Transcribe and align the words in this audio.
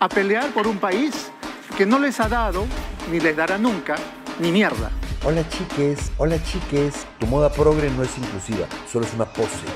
a 0.00 0.08
pelear 0.08 0.50
por 0.54 0.66
un 0.66 0.78
país 0.78 1.30
que 1.76 1.84
no 1.84 1.98
les 1.98 2.18
ha 2.20 2.28
dado, 2.28 2.64
ni 3.10 3.20
les 3.20 3.36
dará 3.36 3.58
nunca, 3.58 3.96
ni 4.38 4.50
mierda. 4.50 4.90
Hola 5.22 5.46
chiques, 5.50 6.10
hola 6.16 6.42
chiques. 6.42 7.06
Tu 7.18 7.26
moda 7.26 7.52
progre 7.52 7.90
no 7.90 8.02
es 8.02 8.16
inclusiva, 8.16 8.66
solo 8.90 9.04
es 9.04 9.12
una 9.12 9.26
pose. 9.26 9.66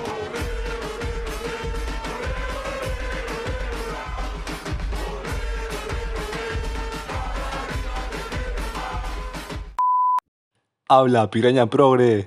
Habla, 10.89 11.31
piraña 11.31 11.67
progre. 11.67 12.25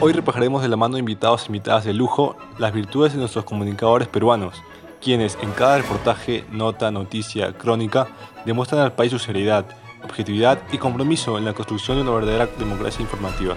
Hoy 0.00 0.12
repajaremos 0.12 0.62
de 0.62 0.68
la 0.68 0.76
mano 0.76 0.94
de 0.94 1.00
invitados 1.00 1.44
e 1.44 1.46
invitadas 1.46 1.84
de 1.84 1.94
lujo 1.94 2.36
las 2.58 2.72
virtudes 2.72 3.12
de 3.12 3.18
nuestros 3.20 3.44
comunicadores 3.44 4.08
peruanos, 4.08 4.60
quienes 5.00 5.38
en 5.42 5.52
cada 5.52 5.78
reportaje, 5.78 6.44
nota, 6.50 6.90
noticia, 6.90 7.52
crónica, 7.52 8.08
demuestran 8.44 8.80
al 8.80 8.92
país 8.92 9.12
su 9.12 9.18
seriedad, 9.18 9.66
objetividad 10.02 10.58
y 10.72 10.78
compromiso 10.78 11.38
en 11.38 11.44
la 11.44 11.52
construcción 11.52 11.96
de 11.96 12.02
una 12.02 12.12
verdadera 12.12 12.48
democracia 12.58 13.02
informativa. 13.02 13.56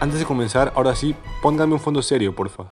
Antes 0.00 0.18
de 0.18 0.24
comenzar, 0.24 0.72
ahora 0.74 0.94
sí, 0.94 1.14
pónganme 1.40 1.74
un 1.74 1.80
fondo 1.80 2.02
serio, 2.02 2.34
porfa. 2.34 2.68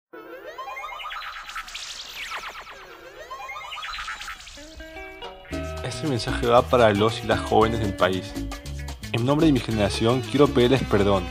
Este 5.83 6.07
mensaje 6.07 6.45
va 6.45 6.61
para 6.61 6.93
los 6.93 7.23
y 7.23 7.27
las 7.27 7.39
jóvenes 7.39 7.79
del 7.79 7.95
país. 7.95 8.31
En 9.11 9.25
nombre 9.25 9.47
de 9.47 9.53
mi 9.53 9.59
generación 9.59 10.21
quiero 10.21 10.47
pedirles 10.47 10.83
perdón. 10.83 11.23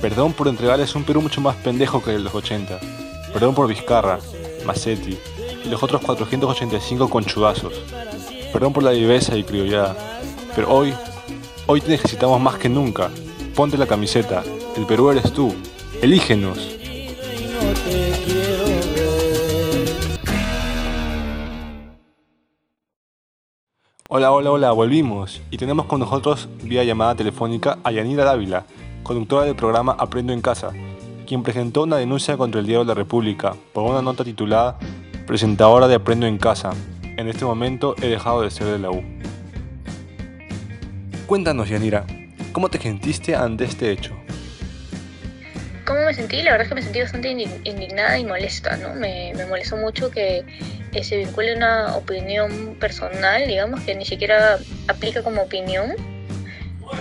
Perdón 0.00 0.32
por 0.32 0.48
entregarles 0.48 0.94
un 0.94 1.04
Perú 1.04 1.22
mucho 1.22 1.40
más 1.40 1.54
pendejo 1.56 2.02
que 2.02 2.10
el 2.10 2.18
de 2.18 2.24
los 2.24 2.34
80. 2.34 2.80
Perdón 3.32 3.54
por 3.54 3.68
Vizcarra, 3.68 4.18
Massetti 4.64 5.18
y 5.64 5.68
los 5.68 5.82
otros 5.82 6.02
485 6.02 7.08
conchudazos. 7.08 7.72
Perdón 8.52 8.72
por 8.72 8.82
la 8.82 8.90
viveza 8.90 9.36
y 9.36 9.44
criollada. 9.44 9.96
Pero 10.54 10.72
hoy, 10.72 10.94
hoy 11.66 11.80
te 11.80 11.88
necesitamos 11.88 12.40
más 12.40 12.56
que 12.56 12.68
nunca. 12.68 13.10
Ponte 13.54 13.78
la 13.78 13.86
camiseta. 13.86 14.42
El 14.76 14.86
Perú 14.86 15.10
eres 15.10 15.32
tú. 15.32 15.54
Elígenos. 16.00 16.58
Hola, 24.14 24.30
hola, 24.30 24.50
hola, 24.50 24.72
volvimos 24.72 25.40
y 25.50 25.56
tenemos 25.56 25.86
con 25.86 25.98
nosotros 26.00 26.46
vía 26.62 26.84
llamada 26.84 27.14
telefónica 27.14 27.78
a 27.82 27.92
Yanira 27.92 28.24
Dávila, 28.24 28.66
conductora 29.02 29.46
del 29.46 29.56
programa 29.56 29.96
Aprendo 29.98 30.34
en 30.34 30.42
Casa, 30.42 30.70
quien 31.32 31.42
presentó 31.42 31.84
una 31.84 31.96
denuncia 31.96 32.36
contra 32.36 32.60
el 32.60 32.66
Diario 32.66 32.84
de 32.84 32.88
la 32.88 32.94
República 32.94 33.54
por 33.72 33.90
una 33.90 34.02
nota 34.02 34.22
titulada 34.22 34.78
Presentadora 35.26 35.88
de 35.88 35.94
Aprendo 35.94 36.26
en 36.26 36.36
Casa. 36.36 36.72
En 37.16 37.26
este 37.26 37.46
momento 37.46 37.94
he 38.02 38.08
dejado 38.08 38.42
de 38.42 38.50
ser 38.50 38.66
de 38.66 38.78
la 38.78 38.90
U. 38.90 39.02
Cuéntanos, 41.26 41.70
Yanira, 41.70 42.04
¿cómo 42.52 42.68
te 42.68 42.78
sentiste 42.78 43.34
ante 43.34 43.64
este 43.64 43.90
hecho? 43.90 44.14
¿Cómo 45.86 46.04
me 46.04 46.12
sentí? 46.12 46.42
La 46.42 46.50
verdad 46.50 46.64
es 46.64 46.68
que 46.68 46.74
me 46.74 46.82
sentí 46.82 47.00
bastante 47.00 47.30
indignada 47.30 48.18
y 48.18 48.26
molesta, 48.26 48.76
¿no? 48.76 48.92
Me, 48.92 49.32
me 49.34 49.46
molestó 49.46 49.78
mucho 49.78 50.10
que 50.10 50.44
se 51.00 51.16
vincule 51.16 51.56
una 51.56 51.96
opinión 51.96 52.76
personal, 52.78 53.48
digamos, 53.48 53.80
que 53.80 53.94
ni 53.94 54.04
siquiera 54.04 54.58
aplica 54.86 55.22
como 55.22 55.40
opinión, 55.40 55.94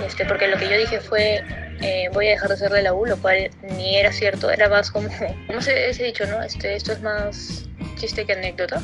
este, 0.08 0.24
porque 0.24 0.48
lo 0.48 0.58
que 0.58 0.70
yo 0.70 0.78
dije 0.78 1.02
fue 1.02 1.44
eh, 1.82 2.10
voy 2.14 2.28
a 2.28 2.32
dejar 2.32 2.50
de 2.50 2.58
ser 2.58 2.72
de 2.72 2.82
la 2.82 2.94
U, 2.94 3.06
lo 3.06 3.18
cual 3.18 3.50
ni 3.78 3.98
era 3.98 4.12
cierto, 4.12 4.50
era 4.52 4.70
más 4.70 4.92
como, 4.92 5.10
como 5.48 5.62
se, 5.62 5.90
he 5.90 5.94
dicho, 5.94 6.26
¿no? 6.28 6.42
Este, 6.42 6.76
esto 6.76 6.92
es 6.92 7.02
más 7.02 7.66
chiste 7.96 8.26
que 8.26 8.34
anécdota. 8.34 8.82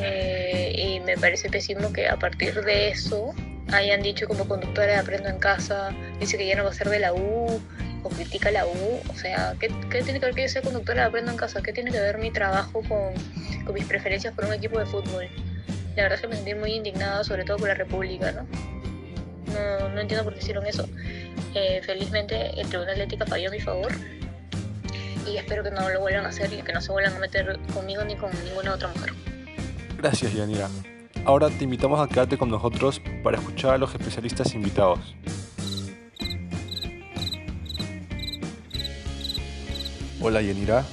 Eh, 0.00 0.74
y 0.76 1.00
me 1.00 1.16
parece 1.16 1.50
pésimo 1.50 1.92
que 1.92 2.08
a 2.08 2.18
partir 2.18 2.54
de 2.64 2.88
eso 2.88 3.34
hayan 3.72 4.02
dicho 4.02 4.26
como 4.26 4.48
conductora 4.48 5.00
Aprendo 5.00 5.28
en 5.28 5.38
Casa, 5.38 5.90
dice 6.18 6.38
que 6.38 6.46
ya 6.46 6.56
no 6.56 6.64
va 6.64 6.70
a 6.70 6.74
ser 6.74 6.88
de 6.88 6.98
la 6.98 7.12
U, 7.12 7.60
o 8.02 8.08
critica 8.08 8.50
la 8.50 8.66
U, 8.66 9.00
o 9.08 9.14
sea, 9.14 9.54
¿qué, 9.60 9.68
¿qué, 9.90 10.02
tiene 10.02 10.18
que 10.18 10.26
ver 10.26 10.34
que 10.34 10.42
yo 10.42 10.48
sea 10.48 10.62
conductora 10.62 11.02
de 11.02 11.08
Aprendo 11.08 11.30
en 11.30 11.36
Casa? 11.36 11.62
¿Qué 11.62 11.72
tiene 11.72 11.90
que 11.90 12.00
ver 12.00 12.18
mi 12.18 12.30
trabajo 12.30 12.82
con, 12.88 13.14
con 13.64 13.74
mis 13.74 13.84
preferencias 13.84 14.34
por 14.34 14.44
un 14.44 14.54
equipo 14.54 14.78
de 14.78 14.86
fútbol? 14.86 15.28
La 15.96 16.04
verdad 16.04 16.14
es 16.14 16.20
que 16.22 16.28
me 16.28 16.36
sentí 16.36 16.54
muy 16.54 16.72
indignada, 16.72 17.22
sobre 17.22 17.44
todo 17.44 17.58
por 17.58 17.68
la 17.68 17.74
República, 17.74 18.32
¿no? 18.32 18.46
No, 19.52 19.88
no 19.90 20.00
entiendo 20.00 20.24
por 20.24 20.34
qué 20.34 20.40
hicieron 20.40 20.66
eso. 20.66 20.88
Eh, 21.54 21.82
felizmente 21.84 22.58
el 22.58 22.66
Tribunal 22.68 22.96
de 22.96 23.04
Ética 23.04 23.26
falló 23.26 23.48
a 23.48 23.52
mi 23.52 23.60
favor 23.60 23.92
y 25.30 25.36
espero 25.36 25.62
que 25.62 25.70
no 25.70 25.88
lo 25.88 26.00
vuelvan 26.00 26.24
a 26.24 26.28
hacer 26.28 26.52
y 26.52 26.62
que 26.62 26.72
no 26.72 26.80
se 26.80 26.90
vuelvan 26.90 27.14
a 27.14 27.18
meter 27.18 27.58
conmigo 27.74 28.02
ni 28.04 28.16
con 28.16 28.30
ninguna 28.44 28.74
otra 28.74 28.88
mujer. 28.88 29.12
Gracias, 29.98 30.32
Yanira. 30.34 30.68
Ahora 31.24 31.48
te 31.50 31.64
invitamos 31.64 32.00
a 32.00 32.08
quedarte 32.08 32.36
con 32.36 32.50
nosotros 32.50 33.00
para 33.22 33.38
escuchar 33.38 33.74
a 33.74 33.78
los 33.78 33.94
especialistas 33.94 34.54
invitados. 34.54 35.14
Hola, 40.20 40.40
Yanira. 40.40 40.84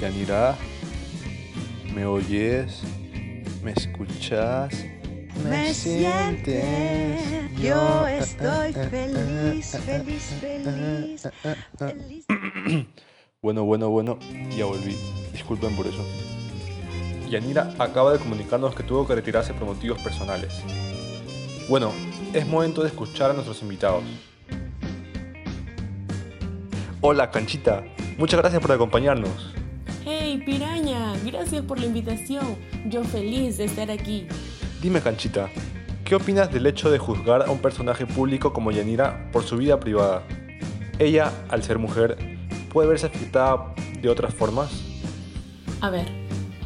Yanira, 0.00 0.56
¿me 1.94 2.04
oyes? 2.04 2.82
¿Me 3.62 3.72
escuchas? 3.72 4.97
Me 5.44 5.72
sientes, 5.74 7.20
yo 7.60 8.06
estoy 8.06 8.72
feliz, 8.90 9.76
feliz, 9.84 10.34
feliz, 10.40 11.28
feliz. 11.78 12.26
Bueno, 13.40 13.62
bueno, 13.62 13.88
bueno, 13.88 14.18
ya 14.56 14.64
volví. 14.64 14.96
Disculpen 15.32 15.76
por 15.76 15.86
eso. 15.86 16.04
Yanira 17.30 17.72
acaba 17.78 18.12
de 18.12 18.18
comunicarnos 18.18 18.74
que 18.74 18.82
tuvo 18.82 19.06
que 19.06 19.14
retirarse 19.14 19.54
por 19.54 19.64
motivos 19.64 20.02
personales. 20.02 20.60
Bueno, 21.68 21.92
es 22.32 22.44
momento 22.48 22.82
de 22.82 22.88
escuchar 22.88 23.30
a 23.30 23.34
nuestros 23.34 23.62
invitados. 23.62 24.02
Hola, 27.00 27.30
Canchita. 27.30 27.84
Muchas 28.18 28.40
gracias 28.40 28.60
por 28.60 28.72
acompañarnos. 28.72 29.54
Hey, 30.04 30.42
piraña, 30.44 31.12
gracias 31.24 31.62
por 31.62 31.78
la 31.78 31.86
invitación. 31.86 32.56
Yo 32.86 33.04
feliz 33.04 33.58
de 33.58 33.66
estar 33.66 33.88
aquí. 33.88 34.26
Dime, 34.80 35.00
Canchita, 35.00 35.50
¿qué 36.04 36.14
opinas 36.14 36.52
del 36.52 36.64
hecho 36.66 36.88
de 36.88 36.98
juzgar 36.98 37.42
a 37.42 37.50
un 37.50 37.58
personaje 37.58 38.06
público 38.06 38.52
como 38.52 38.70
Yanira 38.70 39.28
por 39.32 39.42
su 39.42 39.56
vida 39.56 39.80
privada? 39.80 40.22
Ella, 41.00 41.32
al 41.48 41.64
ser 41.64 41.78
mujer, 41.78 42.16
puede 42.72 42.88
verse 42.88 43.06
afectada 43.06 43.74
de 44.00 44.08
otras 44.08 44.32
formas? 44.32 44.70
A 45.80 45.90
ver, 45.90 46.06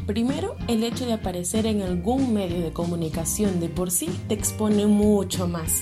primero 0.05 0.55
el 0.67 0.83
hecho 0.83 1.07
de 1.07 1.13
aparecer 1.13 1.65
en 1.65 1.81
algún 1.81 2.35
medio 2.35 2.61
de 2.61 2.71
comunicación 2.71 3.59
de 3.59 3.69
por 3.69 3.89
sí 3.89 4.09
te 4.27 4.35
expone 4.35 4.85
mucho 4.85 5.47
más. 5.47 5.81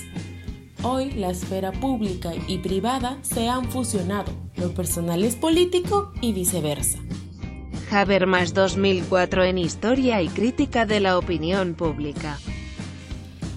Hoy 0.82 1.10
la 1.12 1.30
esfera 1.30 1.70
pública 1.70 2.32
y 2.48 2.58
privada 2.58 3.18
se 3.20 3.50
han 3.50 3.70
fusionado, 3.70 4.32
lo 4.56 4.72
personal 4.72 5.22
es 5.22 5.36
político 5.36 6.12
y 6.22 6.32
viceversa. 6.32 6.98
Habermas 7.92 8.54
2004 8.54 9.44
en 9.44 9.58
Historia 9.58 10.22
y 10.22 10.28
Crítica 10.28 10.86
de 10.86 11.00
la 11.00 11.18
Opinión 11.18 11.74
Pública. 11.74 12.38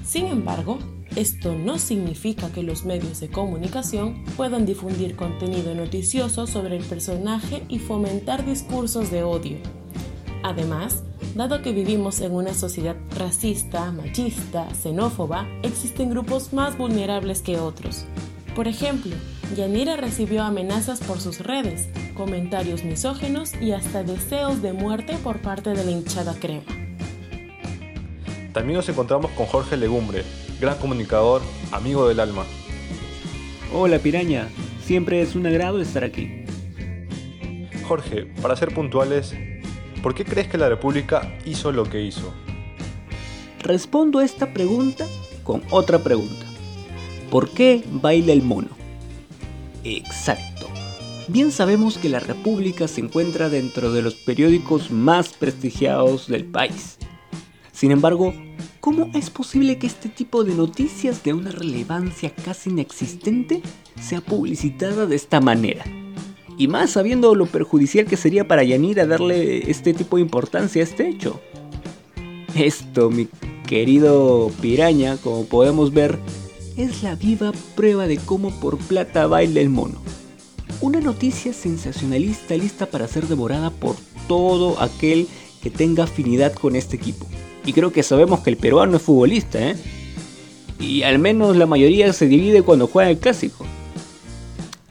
Sin 0.06 0.26
embargo, 0.26 0.80
esto 1.16 1.56
no 1.56 1.80
significa 1.80 2.52
que 2.52 2.62
los 2.62 2.84
medios 2.84 3.22
de 3.22 3.30
comunicación 3.30 4.26
puedan 4.36 4.66
difundir 4.66 5.16
contenido 5.16 5.74
noticioso 5.74 6.48
sobre 6.48 6.76
el 6.76 6.84
personaje 6.84 7.64
y 7.70 7.80
fomentar 7.80 8.46
discursos 8.46 9.10
de 9.10 9.24
odio. 9.24 9.58
Además, 10.44 11.04
dado 11.34 11.62
que 11.62 11.72
vivimos 11.72 12.20
en 12.20 12.34
una 12.34 12.54
sociedad 12.54 12.98
racista, 13.18 13.90
machista, 13.94 14.68
xenófoba, 14.76 15.48
existen 15.64 16.10
grupos 16.10 16.52
más 16.52 16.78
vulnerables 16.78 17.42
que 17.42 17.58
otros. 17.58 18.06
Por 18.54 18.68
ejemplo, 18.68 19.16
Yanira 19.56 19.96
recibió 19.96 20.44
amenazas 20.44 21.00
por 21.00 21.22
sus 21.22 21.40
redes, 21.40 21.88
comentarios 22.16 22.84
misógenos 22.84 23.54
y 23.62 23.74
hasta 23.74 24.02
deseos 24.02 24.62
de 24.64 24.74
muerte 24.74 25.16
por 25.24 25.40
parte 25.40 25.72
de 25.72 25.84
la 25.84 25.92
hinchada 25.92 26.34
crema. 26.34 26.64
También 28.54 28.78
nos 28.78 28.90
encontramos 28.90 29.30
con 29.32 29.46
Jorge 29.46 29.78
Legumbre, 29.78 30.24
gran 30.60 30.78
comunicador, 30.78 31.42
amigo 31.72 32.08
del 32.08 32.22
alma. 32.22 32.46
Hola 33.74 34.00
piraña, 34.00 34.48
siempre 34.82 35.22
es 35.22 35.36
un 35.36 35.46
agrado 35.46 35.82
estar 35.82 36.04
aquí. 36.04 36.46
Jorge, 37.88 38.24
para 38.42 38.56
ser 38.56 38.74
puntuales, 38.74 39.36
¿por 40.02 40.16
qué 40.16 40.24
crees 40.26 40.48
que 40.48 40.58
la 40.58 40.70
República 40.70 41.38
hizo 41.46 41.72
lo 41.72 41.84
que 41.84 42.02
hizo? 42.02 42.34
Respondo 43.60 44.20
a 44.20 44.26
esta 44.26 44.54
pregunta 44.54 45.06
con 45.44 45.62
otra 45.70 46.00
pregunta. 46.00 46.46
¿Por 47.30 47.50
qué 47.50 47.84
baila 47.92 48.32
el 48.32 48.42
mono? 48.42 48.70
Exacto. 49.84 50.68
Bien 51.28 51.52
sabemos 51.52 51.98
que 51.98 52.08
la 52.08 52.20
República 52.20 52.88
se 52.88 53.02
encuentra 53.02 53.50
dentro 53.50 53.92
de 53.92 54.04
los 54.04 54.14
periódicos 54.14 54.92
más 54.92 55.34
prestigiados 55.34 56.28
del 56.28 56.46
país. 56.46 56.98
Sin 57.72 57.90
embargo, 57.90 58.32
¿cómo 58.80 59.10
es 59.16 59.32
posible 59.32 59.80
que 59.80 59.88
este 59.88 60.08
tipo 60.08 60.44
de 60.44 60.54
noticias 60.54 61.24
de 61.24 61.34
una 61.34 61.52
relevancia 61.52 62.30
casi 62.30 62.70
inexistente 62.70 63.64
sea 64.00 64.22
publicitada 64.22 65.08
de 65.08 65.16
esta 65.16 65.42
manera? 65.42 65.84
Y 66.60 66.68
más 66.68 66.92
sabiendo 66.92 67.34
lo 67.34 67.48
perjudicial 67.48 68.06
que 68.06 68.18
sería 68.18 68.48
para 68.48 68.64
Yanira 68.64 69.08
darle 69.08 69.70
este 69.70 69.96
tipo 69.96 70.18
de 70.18 70.22
importancia 70.22 70.82
a 70.82 70.84
este 70.84 71.10
hecho. 71.10 71.42
Esto, 72.54 73.10
mi 73.10 73.28
querido 73.66 74.52
piraña, 74.62 75.18
como 75.18 75.46
podemos 75.46 75.92
ver, 75.92 76.20
es 76.78 77.02
la 77.02 77.16
viva 77.16 77.52
prueba 77.76 78.06
de 78.06 78.18
cómo 78.18 78.52
por 78.60 78.78
plata 78.78 79.26
baila 79.26 79.60
el 79.60 79.70
mono. 79.72 80.06
Una 80.82 81.00
noticia 81.00 81.54
sensacionalista 81.54 82.56
lista 82.56 82.86
para 82.86 83.08
ser 83.08 83.28
devorada 83.28 83.70
por 83.70 83.96
todo 84.28 84.82
aquel 84.82 85.28
que 85.64 85.70
tenga 85.70 86.04
afinidad 86.04 86.54
con 86.54 86.76
este 86.76 86.98
equipo. 86.98 87.26
Y 87.66 87.74
creo 87.74 87.92
que 87.92 88.04
sabemos 88.04 88.42
que 88.42 88.50
el 88.50 88.58
peruano 88.58 88.98
es 88.98 89.02
futbolista, 89.02 89.72
¿eh? 89.72 89.76
Y 90.80 91.04
al 91.04 91.18
menos 91.18 91.56
la 91.56 91.66
mayoría 91.66 92.12
se 92.14 92.28
divide 92.28 92.62
cuando 92.62 92.88
juega 92.88 93.10
el 93.10 93.18
clásico. 93.18 93.66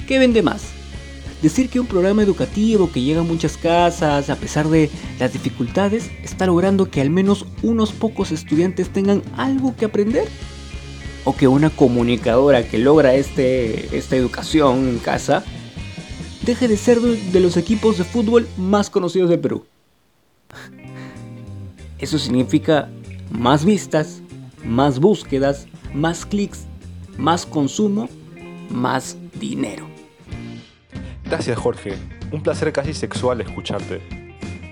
¿Qué 0.08 0.18
vende 0.18 0.42
más? 0.42 0.62
Decir 1.42 1.68
que 1.68 1.78
un 1.78 1.86
programa 1.86 2.22
educativo 2.22 2.90
que 2.90 3.02
llega 3.02 3.20
a 3.20 3.24
muchas 3.24 3.58
casas, 3.58 4.30
a 4.30 4.36
pesar 4.36 4.68
de 4.68 4.90
las 5.18 5.32
dificultades, 5.34 6.10
está 6.22 6.46
logrando 6.46 6.90
que 6.90 7.02
al 7.02 7.10
menos 7.10 7.44
unos 7.62 7.92
pocos 7.92 8.32
estudiantes 8.32 8.88
tengan 8.88 9.22
algo 9.36 9.76
que 9.76 9.84
aprender. 9.84 10.26
O 11.24 11.36
que 11.36 11.46
una 11.46 11.70
comunicadora 11.70 12.66
que 12.66 12.78
logra 12.78 13.14
este, 13.14 13.96
esta 13.96 14.16
educación 14.16 14.88
en 14.88 14.98
casa 14.98 15.44
deje 16.44 16.68
de 16.68 16.76
ser 16.76 17.00
de 17.00 17.40
los 17.40 17.56
equipos 17.56 17.98
de 17.98 18.04
fútbol 18.04 18.46
más 18.56 18.90
conocidos 18.90 19.30
de 19.30 19.38
Perú. 19.38 19.64
Eso 21.98 22.18
significa 22.18 22.90
más 23.30 23.64
vistas, 23.64 24.20
más 24.64 24.98
búsquedas, 24.98 25.66
más 25.94 26.26
clics, 26.26 26.66
más 27.16 27.46
consumo, 27.46 28.08
más 28.68 29.16
dinero. 29.40 29.86
Gracias 31.24 31.58
Jorge, 31.58 31.94
un 32.32 32.42
placer 32.42 32.72
casi 32.72 32.92
sexual 32.92 33.40
escucharte. 33.40 34.02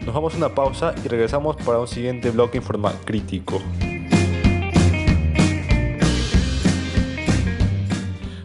Nos 0.04 0.14
vamos 0.14 0.34
a 0.34 0.36
una 0.36 0.54
pausa 0.54 0.94
y 1.04 1.08
regresamos 1.08 1.56
para 1.56 1.78
un 1.78 1.88
siguiente 1.88 2.30
bloque 2.30 2.58
informa 2.58 2.92
crítico. 3.04 3.62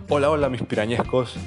Hola, 0.07 0.29
hola 0.29 0.49
mis 0.49 0.61
pirañescos. 0.61 1.37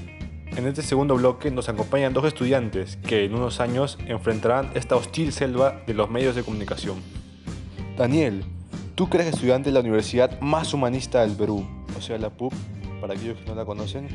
En 0.60 0.66
este 0.66 0.82
segundo 0.82 1.14
bloque 1.14 1.50
nos 1.50 1.70
acompañan 1.70 2.12
dos 2.12 2.26
estudiantes 2.26 2.98
que 2.98 3.24
en 3.24 3.34
unos 3.34 3.60
años 3.60 3.96
enfrentarán 4.06 4.70
esta 4.74 4.94
hostil 4.94 5.32
selva 5.32 5.80
de 5.86 5.94
los 5.94 6.10
medios 6.10 6.36
de 6.36 6.42
comunicación. 6.42 6.98
Daniel, 7.96 8.44
tú 8.94 9.08
que 9.08 9.16
estudiante 9.26 9.70
de 9.70 9.72
la 9.72 9.80
universidad 9.80 10.38
más 10.42 10.74
humanista 10.74 11.22
del 11.22 11.34
Perú, 11.34 11.66
o 11.96 12.02
sea 12.02 12.18
la 12.18 12.28
PUB, 12.28 12.52
para 13.00 13.14
aquellos 13.14 13.38
que 13.38 13.46
no 13.46 13.54
la 13.54 13.64
conocen, 13.64 14.08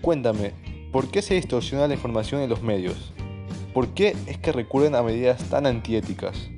cuéntame, 0.00 0.52
¿Por 0.92 1.10
qué 1.10 1.22
se 1.22 1.34
distorsiona 1.34 1.88
la 1.88 1.94
información 1.94 2.40
en 2.40 2.50
los 2.50 2.62
medios? 2.62 3.12
¿Por 3.74 3.88
qué 3.88 4.14
es 4.28 4.38
que 4.38 4.52
recurren 4.52 4.94
a 4.94 5.02
medidas 5.02 5.42
tan 5.50 5.66
antiéticas? 5.66 6.50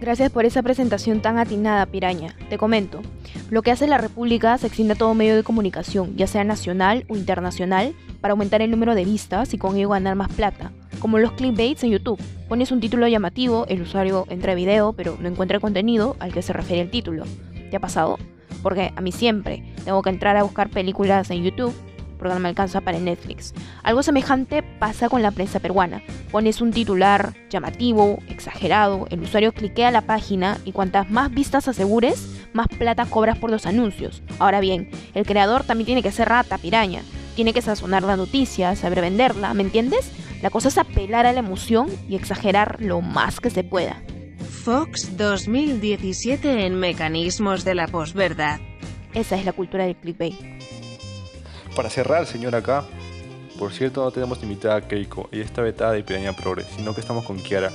Gracias 0.00 0.32
por 0.32 0.46
esa 0.46 0.62
presentación 0.62 1.20
tan 1.20 1.36
atinada, 1.36 1.84
Piraña. 1.84 2.34
Te 2.48 2.56
comento. 2.56 3.02
Lo 3.50 3.62
que 3.62 3.72
hace 3.72 3.88
la 3.88 3.98
República 3.98 4.56
se 4.58 4.68
extiende 4.68 4.94
a 4.94 4.96
todo 4.96 5.12
medio 5.12 5.34
de 5.34 5.42
comunicación, 5.42 6.14
ya 6.16 6.28
sea 6.28 6.44
nacional 6.44 7.04
o 7.08 7.16
internacional, 7.16 7.96
para 8.20 8.30
aumentar 8.30 8.62
el 8.62 8.70
número 8.70 8.94
de 8.94 9.04
vistas 9.04 9.52
y 9.52 9.58
con 9.58 9.76
ello 9.76 9.88
ganar 9.88 10.14
más 10.14 10.32
plata. 10.32 10.70
Como 11.00 11.18
los 11.18 11.32
clickbaits 11.32 11.82
en 11.82 11.90
YouTube. 11.90 12.22
Pones 12.48 12.70
un 12.70 12.78
título 12.78 13.08
llamativo, 13.08 13.66
el 13.66 13.82
usuario 13.82 14.24
entra 14.30 14.52
a 14.52 14.54
video, 14.54 14.92
pero 14.92 15.16
no 15.20 15.28
encuentra 15.28 15.56
el 15.56 15.60
contenido 15.60 16.16
al 16.20 16.32
que 16.32 16.42
se 16.42 16.52
refiere 16.52 16.82
el 16.82 16.90
título. 16.90 17.24
¿Te 17.70 17.76
ha 17.76 17.80
pasado? 17.80 18.20
Porque 18.62 18.92
a 18.94 19.00
mí 19.00 19.10
siempre 19.10 19.64
tengo 19.84 20.00
que 20.02 20.10
entrar 20.10 20.36
a 20.36 20.44
buscar 20.44 20.70
películas 20.70 21.28
en 21.30 21.42
YouTube 21.42 21.74
porque 22.20 22.34
no 22.34 22.40
me 22.40 22.50
alcanza 22.50 22.82
para 22.82 22.98
Netflix. 22.98 23.54
Algo 23.82 24.02
semejante 24.02 24.62
pasa 24.62 25.08
con 25.08 25.22
la 25.22 25.30
prensa 25.30 25.58
peruana. 25.58 26.02
Pones 26.30 26.60
un 26.60 26.70
titular 26.70 27.32
llamativo, 27.48 28.18
exagerado, 28.28 29.06
el 29.10 29.22
usuario 29.22 29.52
cliquea 29.52 29.90
la 29.90 30.02
página 30.02 30.58
y 30.66 30.72
cuantas 30.72 31.10
más 31.10 31.32
vistas 31.32 31.66
asegures, 31.66 32.39
más 32.52 32.68
plata 32.68 33.06
cobras 33.06 33.38
por 33.38 33.50
los 33.50 33.66
anuncios. 33.66 34.22
Ahora 34.38 34.60
bien, 34.60 34.90
el 35.14 35.26
creador 35.26 35.64
también 35.64 35.86
tiene 35.86 36.02
que 36.02 36.12
ser 36.12 36.28
rata, 36.28 36.58
piraña. 36.58 37.02
Tiene 37.36 37.52
que 37.52 37.62
sazonar 37.62 38.02
la 38.02 38.16
noticia, 38.16 38.74
saber 38.76 39.00
venderla, 39.00 39.54
¿me 39.54 39.62
entiendes? 39.62 40.10
La 40.42 40.50
cosa 40.50 40.68
es 40.68 40.78
apelar 40.78 41.26
a 41.26 41.32
la 41.32 41.40
emoción 41.40 41.88
y 42.08 42.16
exagerar 42.16 42.78
lo 42.80 43.00
más 43.00 43.40
que 43.40 43.50
se 43.50 43.64
pueda. 43.64 44.02
Fox 44.64 45.16
2017 45.16 46.66
en 46.66 46.74
mecanismos 46.74 47.64
de 47.64 47.74
la 47.74 47.86
posverdad. 47.86 48.60
Esa 49.14 49.36
es 49.36 49.44
la 49.44 49.52
cultura 49.52 49.84
del 49.84 49.96
clickbait. 49.96 50.36
Para 51.74 51.90
cerrar, 51.90 52.26
señor 52.26 52.54
acá, 52.54 52.84
por 53.58 53.72
cierto 53.72 54.02
no 54.02 54.10
tenemos 54.10 54.42
invitada 54.42 54.76
a 54.76 54.80
Keiko 54.82 55.28
y 55.32 55.40
esta 55.40 55.62
vetada 55.62 55.92
de 55.92 56.02
Piraña 56.02 56.32
Progres, 56.32 56.66
sino 56.76 56.94
que 56.94 57.00
estamos 57.00 57.24
con 57.24 57.38
Kiara. 57.38 57.70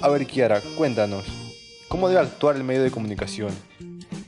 A 0.00 0.08
ver 0.08 0.26
Kiara, 0.26 0.60
cuéntanos, 0.76 1.24
¿cómo 1.90 2.08
debe 2.08 2.20
actuar 2.20 2.56
el 2.56 2.64
medio 2.64 2.84
de 2.84 2.92
comunicación? 2.92 3.50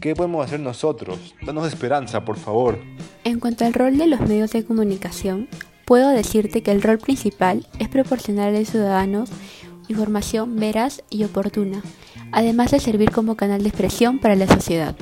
¿Qué 0.00 0.16
podemos 0.16 0.44
hacer 0.44 0.58
nosotros? 0.58 1.34
Danos 1.46 1.68
esperanza, 1.68 2.24
por 2.24 2.36
favor. 2.36 2.78
En 3.22 3.38
cuanto 3.38 3.64
al 3.64 3.72
rol 3.72 3.96
de 3.96 4.08
los 4.08 4.20
medios 4.20 4.50
de 4.50 4.64
comunicación, 4.64 5.48
puedo 5.86 6.10
decirte 6.10 6.62
que 6.64 6.72
el 6.72 6.82
rol 6.82 6.98
principal 6.98 7.66
es 7.78 7.88
proporcionar 7.88 8.48
a 8.48 8.58
los 8.58 8.68
ciudadanos 8.68 9.30
información 9.88 10.56
veraz 10.56 11.02
y 11.08 11.22
oportuna, 11.22 11.82
además 12.32 12.72
de 12.72 12.80
servir 12.80 13.12
como 13.12 13.36
canal 13.36 13.62
de 13.62 13.68
expresión 13.68 14.18
para 14.18 14.34
la 14.34 14.48
sociedad. 14.48 14.96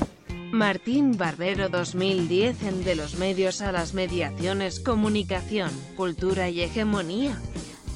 Martín 0.53 1.17
Barbero 1.17 1.69
2010 1.69 2.63
en 2.65 2.85
De 2.85 2.95
los 2.95 3.17
medios 3.17 3.63
a 3.63 3.73
las 3.73 3.95
mediaciones, 3.95 4.81
comunicación, 4.81 5.71
cultura 5.97 6.51
y 6.51 6.61
hegemonía. 6.61 7.41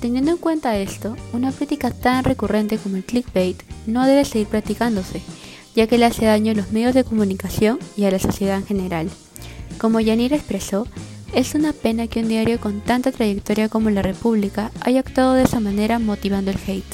Teniendo 0.05 0.33
en 0.33 0.37
cuenta 0.37 0.77
esto, 0.77 1.17
una 1.33 1.51
práctica 1.51 1.91
tan 1.91 2.25
recurrente 2.25 2.77
como 2.77 2.97
el 2.97 3.05
clickbait 3.05 3.63
no 3.87 4.05
debe 4.05 4.27
seguir 4.27 4.49
practicándose, 4.49 5.23
ya 5.75 5.87
que 5.87 5.97
le 5.97 6.05
hace 6.05 6.27
daño 6.27 6.53
a 6.53 6.55
los 6.55 6.73
medios 6.73 6.93
de 6.93 7.05
comunicación 7.05 7.79
y 7.97 8.05
a 8.05 8.11
la 8.11 8.19
sociedad 8.19 8.59
en 8.59 8.67
general. 8.67 9.09
Como 9.79 10.01
Yanira 10.01 10.37
expresó, 10.37 10.87
es 11.33 11.55
una 11.55 11.73
pena 11.73 12.07
que 12.07 12.21
un 12.21 12.29
diario 12.29 12.61
con 12.61 12.83
tanta 12.83 13.13
trayectoria 13.13 13.71
como 13.71 13.89
La 13.89 14.03
República 14.03 14.71
haya 14.83 15.01
actuado 15.01 15.33
de 15.33 15.45
esa 15.45 15.59
manera 15.61 15.99
motivando 15.99 16.51
el 16.51 16.59
hate. 16.67 16.85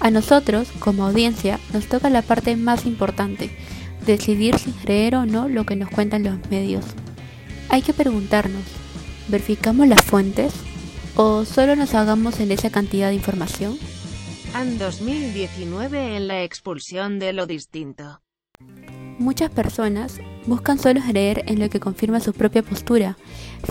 A 0.00 0.10
nosotros, 0.10 0.68
como 0.78 1.06
audiencia, 1.06 1.58
nos 1.72 1.86
toca 1.86 2.10
la 2.10 2.20
parte 2.20 2.54
más 2.54 2.84
importante, 2.84 3.48
decidir 4.04 4.58
si 4.58 4.72
creer 4.72 5.16
o 5.16 5.24
no 5.24 5.48
lo 5.48 5.64
que 5.64 5.76
nos 5.76 5.88
cuentan 5.88 6.24
los 6.24 6.36
medios. 6.50 6.84
Hay 7.70 7.80
que 7.80 7.94
preguntarnos, 7.94 8.64
¿verificamos 9.26 9.88
las 9.88 10.04
fuentes 10.04 10.52
o 11.16 11.44
solo 11.44 11.76
nos 11.76 11.94
hagamos 11.94 12.40
en 12.40 12.52
esa 12.52 12.70
cantidad 12.70 13.08
de 13.08 13.14
información? 13.14 13.78
En 14.54 14.78
2019 14.78 16.16
en 16.16 16.28
la 16.28 16.42
expulsión 16.42 17.18
de 17.18 17.32
lo 17.32 17.46
distinto. 17.46 18.20
Muchas 19.18 19.50
personas 19.50 20.20
buscan 20.46 20.78
solo 20.78 21.00
creer 21.00 21.44
en 21.46 21.58
lo 21.58 21.70
que 21.70 21.80
confirma 21.80 22.20
su 22.20 22.32
propia 22.34 22.62
postura, 22.62 23.16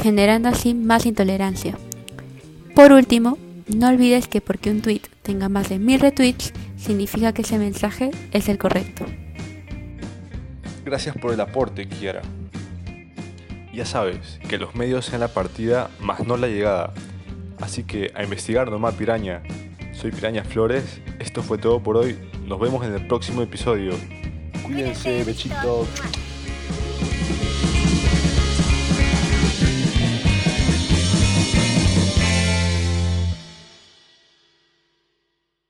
generando 0.02 0.50
así 0.50 0.74
más 0.74 1.06
intolerancia. 1.06 1.78
Por 2.74 2.92
último, 2.92 3.38
no 3.68 3.90
olvides 3.90 4.28
que 4.28 4.42
porque 4.42 4.72
un 4.72 4.82
tweet 4.82 5.02
tenga 5.22 5.50
más 5.50 5.70
de 5.70 5.80
mil 5.80 6.00
retweets, 6.00 6.52
significa 6.78 7.32
que 7.32 7.44
ese 7.44 7.58
mensaje 7.58 8.12
es 8.32 8.50
el 8.50 8.58
correcto. 8.58 9.06
Gracias 10.84 11.16
por 11.18 11.34
el 11.34 11.42
aporte, 11.42 11.88
Kiara. 11.88 12.22
Ya 13.74 13.86
sabes, 13.86 14.40
que 14.48 14.58
los 14.58 14.75
medios 14.75 15.06
sean 15.06 15.22
la 15.22 15.28
partida 15.28 15.90
más 16.00 16.25
no 16.25 16.38
la 16.38 16.48
llegada. 16.48 16.94
Así 17.60 17.84
que 17.84 18.12
a 18.16 18.24
investigar 18.24 18.70
nomás, 18.70 18.96
piraña. 18.96 19.42
Soy 19.94 20.12
Piraña 20.12 20.44
Flores, 20.44 21.02
esto 21.20 21.42
fue 21.42 21.58
todo 21.58 21.82
por 21.82 21.96
hoy. 21.96 22.18
Nos 22.46 22.60
vemos 22.60 22.86
en 22.86 22.94
el 22.94 23.08
próximo 23.08 23.42
episodio. 23.42 23.94
Cuídense, 24.64 25.24
bechitos. 25.24 25.88